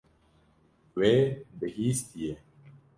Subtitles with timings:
[0.97, 1.13] Wê
[1.57, 2.33] bihîstiye.